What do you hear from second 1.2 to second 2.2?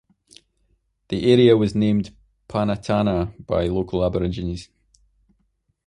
area was named